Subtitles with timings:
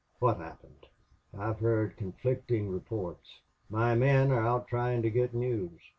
[0.17, 0.87] "What happened?
[1.31, 3.41] I've heard conflicting reports.
[3.69, 5.79] My men are out trying to get news.